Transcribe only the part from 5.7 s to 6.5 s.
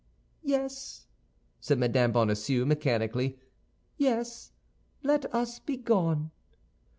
gone."